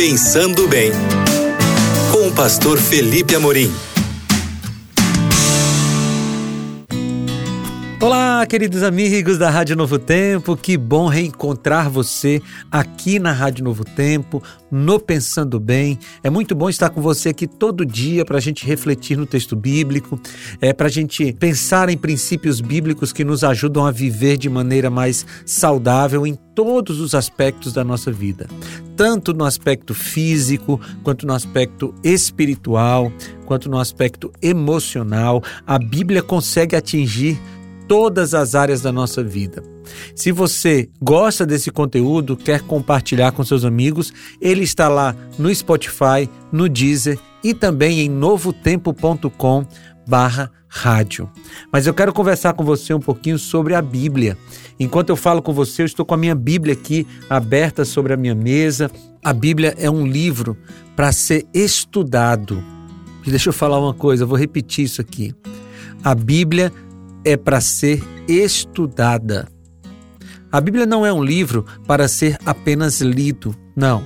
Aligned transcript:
Pensando 0.00 0.66
Bem, 0.66 0.92
com 2.10 2.28
o 2.28 2.32
pastor 2.32 2.78
Felipe 2.78 3.34
Amorim. 3.34 3.70
Olá, 8.02 8.46
queridos 8.46 8.82
amigos 8.82 9.36
da 9.36 9.50
Rádio 9.50 9.76
Novo 9.76 9.98
Tempo, 9.98 10.56
que 10.56 10.74
bom 10.78 11.06
reencontrar 11.06 11.90
você 11.90 12.40
aqui 12.70 13.18
na 13.18 13.30
Rádio 13.30 13.62
Novo 13.62 13.84
Tempo, 13.84 14.42
no 14.70 14.98
Pensando 14.98 15.60
Bem. 15.60 15.98
É 16.22 16.30
muito 16.30 16.54
bom 16.54 16.70
estar 16.70 16.88
com 16.88 17.02
você 17.02 17.28
aqui 17.28 17.46
todo 17.46 17.84
dia 17.84 18.24
para 18.24 18.38
a 18.38 18.40
gente 18.40 18.64
refletir 18.64 19.18
no 19.18 19.26
texto 19.26 19.54
bíblico, 19.54 20.18
é 20.62 20.72
para 20.72 20.86
a 20.86 20.90
gente 20.90 21.34
pensar 21.34 21.90
em 21.90 21.96
princípios 21.98 22.62
bíblicos 22.62 23.12
que 23.12 23.22
nos 23.22 23.44
ajudam 23.44 23.84
a 23.84 23.90
viver 23.90 24.38
de 24.38 24.48
maneira 24.48 24.88
mais 24.88 25.26
saudável 25.44 26.26
em 26.26 26.38
todos 26.54 27.00
os 27.00 27.14
aspectos 27.14 27.74
da 27.74 27.84
nossa 27.84 28.10
vida, 28.10 28.48
tanto 28.96 29.34
no 29.34 29.44
aspecto 29.44 29.92
físico, 29.92 30.80
quanto 31.02 31.26
no 31.26 31.34
aspecto 31.34 31.94
espiritual, 32.02 33.12
quanto 33.44 33.68
no 33.68 33.78
aspecto 33.78 34.32
emocional. 34.40 35.42
A 35.66 35.78
Bíblia 35.78 36.22
consegue 36.22 36.74
atingir 36.74 37.38
todas 37.90 38.34
as 38.34 38.54
áreas 38.54 38.80
da 38.80 38.92
nossa 38.92 39.20
vida. 39.20 39.64
Se 40.14 40.30
você 40.30 40.88
gosta 41.02 41.44
desse 41.44 41.72
conteúdo, 41.72 42.36
quer 42.36 42.60
compartilhar 42.60 43.32
com 43.32 43.42
seus 43.42 43.64
amigos, 43.64 44.12
ele 44.40 44.62
está 44.62 44.88
lá 44.88 45.12
no 45.36 45.52
Spotify, 45.52 46.30
no 46.52 46.68
Deezer 46.68 47.18
e 47.42 47.52
também 47.52 47.98
em 47.98 48.08
novotempo.com 48.08 49.66
barra 50.06 50.52
rádio. 50.68 51.28
Mas 51.72 51.88
eu 51.88 51.92
quero 51.92 52.12
conversar 52.12 52.52
com 52.52 52.62
você 52.62 52.94
um 52.94 53.00
pouquinho 53.00 53.40
sobre 53.40 53.74
a 53.74 53.82
Bíblia. 53.82 54.38
Enquanto 54.78 55.08
eu 55.08 55.16
falo 55.16 55.42
com 55.42 55.52
você, 55.52 55.82
eu 55.82 55.86
estou 55.86 56.06
com 56.06 56.14
a 56.14 56.16
minha 56.16 56.36
Bíblia 56.36 56.74
aqui 56.74 57.04
aberta 57.28 57.84
sobre 57.84 58.12
a 58.12 58.16
minha 58.16 58.36
mesa. 58.36 58.88
A 59.24 59.32
Bíblia 59.32 59.74
é 59.76 59.90
um 59.90 60.06
livro 60.06 60.56
para 60.94 61.10
ser 61.10 61.44
estudado. 61.52 62.62
E 63.26 63.30
deixa 63.30 63.48
eu 63.48 63.52
falar 63.52 63.80
uma 63.80 63.94
coisa, 63.94 64.22
eu 64.22 64.28
vou 64.28 64.38
repetir 64.38 64.84
isso 64.84 65.00
aqui. 65.00 65.34
A 66.04 66.14
Bíblia 66.14 66.72
é 67.24 67.36
para 67.36 67.60
ser 67.60 68.02
estudada. 68.28 69.48
A 70.52 70.60
Bíblia 70.60 70.86
não 70.86 71.06
é 71.06 71.12
um 71.12 71.22
livro 71.22 71.64
para 71.86 72.08
ser 72.08 72.36
apenas 72.44 73.00
lido, 73.00 73.54
não. 73.76 74.02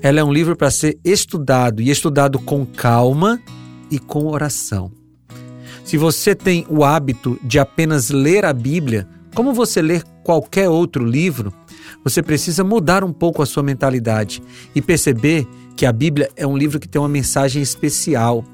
Ela 0.00 0.20
é 0.20 0.24
um 0.24 0.32
livro 0.32 0.56
para 0.56 0.70
ser 0.70 0.98
estudado 1.04 1.80
e 1.80 1.90
estudado 1.90 2.38
com 2.38 2.66
calma 2.66 3.40
e 3.90 3.98
com 3.98 4.26
oração. 4.26 4.92
Se 5.84 5.96
você 5.96 6.34
tem 6.34 6.66
o 6.68 6.84
hábito 6.84 7.38
de 7.42 7.58
apenas 7.58 8.10
ler 8.10 8.44
a 8.44 8.52
Bíblia, 8.52 9.08
como 9.34 9.52
você 9.52 9.80
ler 9.80 10.02
qualquer 10.22 10.68
outro 10.68 11.04
livro, 11.04 11.52
você 12.04 12.22
precisa 12.22 12.62
mudar 12.62 13.02
um 13.02 13.12
pouco 13.12 13.42
a 13.42 13.46
sua 13.46 13.62
mentalidade 13.62 14.42
e 14.74 14.82
perceber 14.82 15.46
que 15.76 15.86
a 15.86 15.92
Bíblia 15.92 16.28
é 16.36 16.46
um 16.46 16.56
livro 16.56 16.78
que 16.78 16.88
tem 16.88 17.00
uma 17.00 17.08
mensagem 17.08 17.62
especial. 17.62 18.44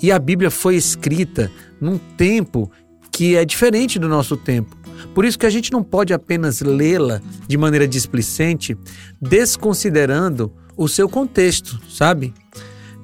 E 0.00 0.12
a 0.12 0.18
Bíblia 0.18 0.50
foi 0.50 0.76
escrita 0.76 1.50
num 1.80 1.98
tempo 1.98 2.70
que 3.12 3.36
é 3.36 3.44
diferente 3.44 3.98
do 3.98 4.08
nosso 4.08 4.36
tempo. 4.36 4.76
Por 5.14 5.24
isso 5.24 5.38
que 5.38 5.46
a 5.46 5.50
gente 5.50 5.70
não 5.70 5.82
pode 5.82 6.14
apenas 6.14 6.60
lê-la 6.62 7.20
de 7.46 7.56
maneira 7.58 7.86
displicente, 7.86 8.76
desconsiderando 9.20 10.52
o 10.76 10.88
seu 10.88 11.08
contexto, 11.08 11.78
sabe? 11.88 12.32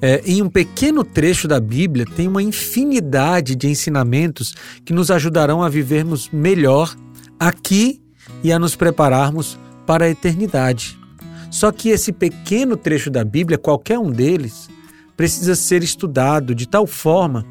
É, 0.00 0.22
em 0.24 0.40
um 0.40 0.48
pequeno 0.48 1.04
trecho 1.04 1.46
da 1.48 1.60
Bíblia 1.60 2.06
tem 2.16 2.28
uma 2.28 2.42
infinidade 2.42 3.56
de 3.56 3.68
ensinamentos 3.68 4.54
que 4.84 4.92
nos 4.92 5.10
ajudarão 5.10 5.62
a 5.62 5.68
vivermos 5.68 6.30
melhor 6.32 6.96
aqui 7.38 8.00
e 8.42 8.52
a 8.52 8.58
nos 8.58 8.76
prepararmos 8.76 9.58
para 9.84 10.04
a 10.04 10.10
eternidade. 10.10 10.96
Só 11.50 11.72
que 11.72 11.88
esse 11.88 12.12
pequeno 12.12 12.76
trecho 12.76 13.10
da 13.10 13.24
Bíblia, 13.24 13.58
qualquer 13.58 13.98
um 13.98 14.10
deles, 14.10 14.68
precisa 15.16 15.56
ser 15.56 15.82
estudado 15.82 16.54
de 16.54 16.68
tal 16.68 16.86
forma 16.86 17.44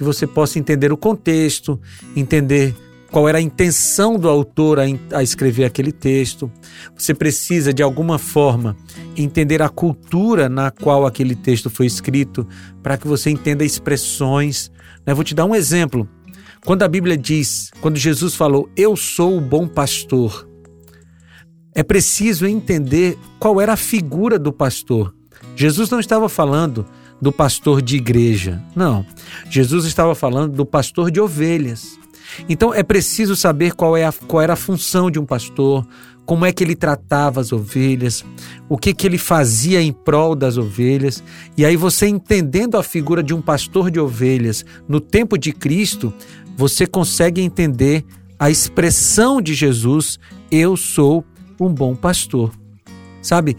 que 0.00 0.04
você 0.04 0.26
possa 0.26 0.58
entender 0.58 0.90
o 0.90 0.96
contexto, 0.96 1.78
entender 2.16 2.74
qual 3.10 3.28
era 3.28 3.36
a 3.36 3.40
intenção 3.40 4.18
do 4.18 4.30
autor 4.30 4.78
a, 4.78 5.22
escrever 5.22 5.66
aquele 5.66 5.92
texto. 5.92 6.50
Você 6.96 7.12
precisa, 7.12 7.70
de 7.70 7.82
alguma 7.82 8.18
forma, 8.18 8.74
entender 9.14 9.60
a 9.60 9.68
cultura 9.68 10.48
na 10.48 10.70
qual 10.70 11.04
aquele 11.04 11.36
texto 11.36 11.68
foi 11.68 11.84
escrito, 11.84 12.48
para 12.82 12.96
que 12.96 13.06
você 13.06 13.28
entenda 13.28 13.62
expressões. 13.62 14.72
Né? 15.06 15.12
vou 15.12 15.22
te 15.22 15.34
dar 15.34 15.44
um 15.44 15.54
exemplo. 15.54 16.08
Quando 16.64 16.82
a 16.82 16.88
Bíblia 16.88 17.18
diz, 17.18 17.70
quando 17.82 17.98
Jesus 17.98 18.34
falou, 18.34 18.70
Eu 18.74 18.96
sou 18.96 19.36
o 19.36 19.40
bom 19.40 19.68
pastor, 19.68 20.48
é 21.74 21.82
preciso 21.82 22.46
entender 22.46 23.18
qual 23.38 23.60
era 23.60 23.74
a 23.74 23.76
figura 23.76 24.38
do 24.38 24.50
pastor. 24.50 25.14
Jesus 25.54 25.90
não 25.90 26.00
estava 26.00 26.26
falando 26.26 26.86
do 27.20 27.30
pastor 27.30 27.82
de 27.82 27.96
igreja. 27.96 28.62
Não. 28.74 29.04
Jesus 29.50 29.84
estava 29.84 30.14
falando 30.14 30.54
do 30.54 30.64
pastor 30.64 31.10
de 31.10 31.20
ovelhas. 31.20 31.98
Então 32.48 32.72
é 32.72 32.82
preciso 32.82 33.34
saber 33.36 33.74
qual, 33.74 33.96
é 33.96 34.04
a, 34.04 34.12
qual 34.12 34.42
era 34.42 34.52
a 34.52 34.56
função 34.56 35.10
de 35.10 35.18
um 35.18 35.26
pastor, 35.26 35.86
como 36.24 36.46
é 36.46 36.52
que 36.52 36.62
ele 36.62 36.76
tratava 36.76 37.40
as 37.40 37.52
ovelhas, 37.52 38.24
o 38.68 38.78
que, 38.78 38.94
que 38.94 39.06
ele 39.06 39.18
fazia 39.18 39.82
em 39.82 39.92
prol 39.92 40.36
das 40.36 40.56
ovelhas. 40.56 41.22
E 41.56 41.64
aí 41.64 41.76
você 41.76 42.06
entendendo 42.06 42.76
a 42.76 42.82
figura 42.82 43.22
de 43.22 43.34
um 43.34 43.42
pastor 43.42 43.90
de 43.90 43.98
ovelhas 43.98 44.64
no 44.88 45.00
tempo 45.00 45.36
de 45.36 45.52
Cristo, 45.52 46.14
você 46.56 46.86
consegue 46.86 47.40
entender 47.40 48.04
a 48.38 48.48
expressão 48.48 49.40
de 49.42 49.54
Jesus: 49.54 50.18
Eu 50.50 50.76
sou 50.76 51.24
um 51.60 51.68
bom 51.68 51.94
pastor. 51.94 52.52
Sabe? 53.20 53.56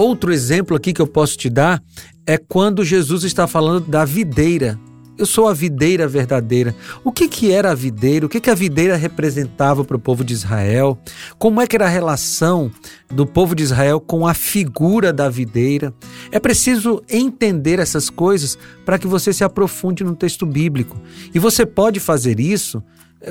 Outro 0.00 0.32
exemplo 0.32 0.74
aqui 0.74 0.94
que 0.94 1.02
eu 1.02 1.06
posso 1.06 1.36
te 1.36 1.50
dar 1.50 1.82
é 2.26 2.38
quando 2.38 2.82
Jesus 2.82 3.22
está 3.22 3.46
falando 3.46 3.86
da 3.86 4.02
videira. 4.02 4.80
Eu 5.18 5.26
sou 5.26 5.46
a 5.46 5.52
videira 5.52 6.08
verdadeira. 6.08 6.74
O 7.04 7.12
que, 7.12 7.28
que 7.28 7.52
era 7.52 7.70
a 7.70 7.74
videira? 7.74 8.24
O 8.24 8.28
que, 8.30 8.40
que 8.40 8.48
a 8.48 8.54
videira 8.54 8.96
representava 8.96 9.84
para 9.84 9.98
o 9.98 10.00
povo 10.00 10.24
de 10.24 10.32
Israel? 10.32 10.98
Como 11.38 11.60
é 11.60 11.66
que 11.66 11.76
era 11.76 11.84
a 11.84 11.90
relação 11.90 12.72
do 13.10 13.26
povo 13.26 13.54
de 13.54 13.62
Israel 13.62 14.00
com 14.00 14.26
a 14.26 14.32
figura 14.32 15.12
da 15.12 15.28
videira? 15.28 15.92
É 16.32 16.40
preciso 16.40 17.02
entender 17.06 17.78
essas 17.78 18.08
coisas 18.08 18.56
para 18.86 18.98
que 18.98 19.06
você 19.06 19.34
se 19.34 19.44
aprofunde 19.44 20.02
no 20.02 20.16
texto 20.16 20.46
bíblico. 20.46 20.96
E 21.34 21.38
você 21.38 21.66
pode 21.66 22.00
fazer 22.00 22.40
isso 22.40 22.82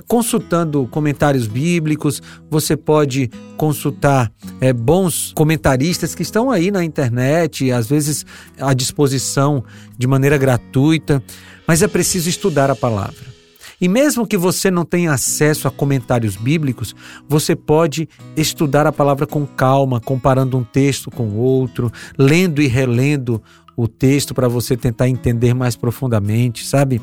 consultando 0.07 0.87
comentários 0.87 1.47
bíblicos, 1.47 2.21
você 2.49 2.77
pode 2.77 3.29
consultar 3.57 4.31
é, 4.61 4.71
bons 4.71 5.33
comentaristas 5.35 6.13
que 6.13 6.21
estão 6.21 6.51
aí 6.51 6.71
na 6.71 6.83
internet, 6.83 7.71
às 7.71 7.87
vezes 7.87 8.25
à 8.59 8.73
disposição 8.73 9.63
de 9.97 10.07
maneira 10.07 10.37
gratuita, 10.37 11.23
mas 11.67 11.81
é 11.81 11.87
preciso 11.87 12.29
estudar 12.29 12.69
a 12.69 12.75
palavra. 12.75 13.39
E 13.81 13.87
mesmo 13.87 14.27
que 14.27 14.37
você 14.37 14.69
não 14.69 14.83
tenha 14.83 15.13
acesso 15.13 15.67
a 15.67 15.71
comentários 15.71 16.35
bíblicos, 16.35 16.93
você 17.27 17.55
pode 17.55 18.09
estudar 18.35 18.85
a 18.85 18.91
palavra 18.91 19.25
com 19.25 19.45
calma, 19.45 20.01
comparando 20.01 20.57
um 20.57 20.63
texto 20.63 21.09
com 21.09 21.35
outro, 21.35 21.91
lendo 22.17 22.61
e 22.61 22.67
relendo 22.67 23.41
o 23.77 23.87
texto 23.87 24.33
para 24.33 24.49
você 24.49 24.75
tentar 24.75 25.07
entender 25.07 25.53
mais 25.53 25.77
profundamente, 25.77 26.65
sabe? 26.65 27.01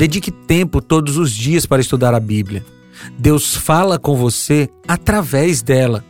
Dedique 0.00 0.30
tempo 0.30 0.80
todos 0.80 1.18
os 1.18 1.30
dias 1.30 1.66
para 1.66 1.82
estudar 1.82 2.14
a 2.14 2.20
Bíblia. 2.20 2.64
Deus 3.18 3.54
fala 3.54 3.98
com 3.98 4.16
você 4.16 4.66
através 4.88 5.60
dela. 5.60 6.02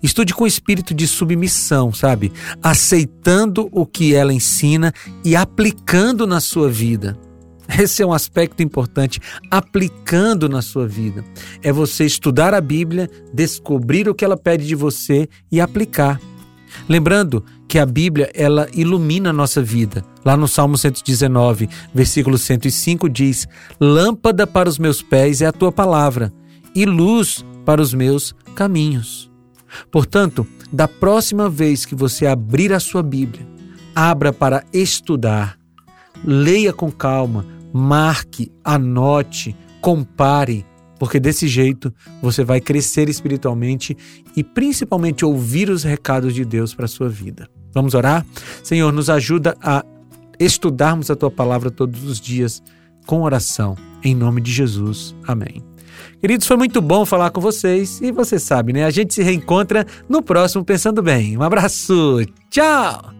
Estude 0.00 0.32
com 0.32 0.46
espírito 0.46 0.94
de 0.94 1.08
submissão, 1.08 1.92
sabe? 1.92 2.32
Aceitando 2.62 3.68
o 3.72 3.84
que 3.84 4.14
ela 4.14 4.32
ensina 4.32 4.94
e 5.24 5.34
aplicando 5.34 6.24
na 6.24 6.38
sua 6.38 6.70
vida. 6.70 7.18
Esse 7.76 8.00
é 8.00 8.06
um 8.06 8.12
aspecto 8.12 8.62
importante, 8.62 9.20
aplicando 9.50 10.48
na 10.48 10.62
sua 10.62 10.86
vida. 10.86 11.24
É 11.64 11.72
você 11.72 12.04
estudar 12.04 12.54
a 12.54 12.60
Bíblia, 12.60 13.10
descobrir 13.34 14.08
o 14.08 14.14
que 14.14 14.24
ela 14.24 14.36
pede 14.36 14.64
de 14.64 14.76
você 14.76 15.28
e 15.50 15.60
aplicar. 15.60 16.20
Lembrando 16.88 17.44
que 17.68 17.78
a 17.78 17.86
Bíblia 17.86 18.30
ela 18.34 18.68
ilumina 18.72 19.30
a 19.30 19.32
nossa 19.32 19.62
vida. 19.62 20.04
Lá 20.24 20.36
no 20.36 20.46
Salmo 20.46 20.76
119, 20.76 21.68
versículo 21.94 22.38
105 22.38 23.08
diz: 23.08 23.46
Lâmpada 23.80 24.46
para 24.46 24.68
os 24.68 24.78
meus 24.78 25.02
pés 25.02 25.40
é 25.40 25.46
a 25.46 25.52
tua 25.52 25.72
palavra 25.72 26.32
e 26.74 26.84
luz 26.84 27.44
para 27.64 27.80
os 27.82 27.92
meus 27.92 28.34
caminhos. 28.54 29.30
Portanto, 29.90 30.46
da 30.72 30.86
próxima 30.86 31.48
vez 31.48 31.84
que 31.84 31.94
você 31.94 32.26
abrir 32.26 32.72
a 32.72 32.80
sua 32.80 33.02
Bíblia, 33.02 33.46
abra 33.94 34.32
para 34.32 34.64
estudar, 34.72 35.58
leia 36.24 36.72
com 36.72 36.90
calma, 36.90 37.44
marque, 37.72 38.52
anote, 38.64 39.56
compare 39.80 40.64
porque 40.98 41.20
desse 41.20 41.46
jeito 41.46 41.92
você 42.22 42.42
vai 42.44 42.60
crescer 42.60 43.08
espiritualmente 43.08 43.96
e 44.36 44.42
principalmente 44.42 45.24
ouvir 45.24 45.68
os 45.70 45.82
recados 45.82 46.34
de 46.34 46.44
Deus 46.44 46.74
para 46.74 46.86
a 46.86 46.88
sua 46.88 47.08
vida. 47.08 47.48
Vamos 47.76 47.92
orar? 47.92 48.24
Senhor, 48.62 48.90
nos 48.90 49.10
ajuda 49.10 49.54
a 49.62 49.84
estudarmos 50.40 51.10
a 51.10 51.14
tua 51.14 51.30
palavra 51.30 51.70
todos 51.70 52.04
os 52.04 52.18
dias 52.18 52.62
com 53.06 53.20
oração. 53.20 53.76
Em 54.02 54.14
nome 54.14 54.40
de 54.40 54.50
Jesus. 54.50 55.14
Amém. 55.26 55.62
Queridos, 56.18 56.46
foi 56.46 56.56
muito 56.56 56.80
bom 56.80 57.04
falar 57.04 57.28
com 57.28 57.40
vocês 57.40 58.00
e 58.00 58.10
você 58.10 58.38
sabe, 58.38 58.72
né? 58.72 58.84
A 58.84 58.90
gente 58.90 59.12
se 59.12 59.22
reencontra 59.22 59.86
no 60.08 60.22
próximo 60.22 60.64
Pensando 60.64 61.02
Bem. 61.02 61.36
Um 61.36 61.42
abraço, 61.42 62.24
tchau! 62.48 63.15